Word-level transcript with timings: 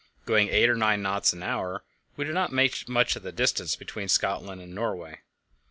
Going 0.25 0.49
eight 0.49 0.67
or 0.67 0.73
nine 0.75 1.03
knots 1.03 1.31
an 1.31 1.43
hour, 1.43 1.83
we 2.17 2.25
did 2.25 2.33
not 2.33 2.51
make 2.51 2.89
much 2.89 3.15
of 3.15 3.21
the 3.21 3.31
distance 3.31 3.75
between 3.75 4.07
Scotland 4.07 4.59
and 4.59 4.73
Norway. 4.73 5.19